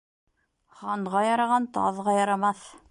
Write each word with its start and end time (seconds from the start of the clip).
Ханға 0.79 1.23
яраған 1.29 1.71
таҙға 1.79 2.19
ярамаҫ. 2.21 2.69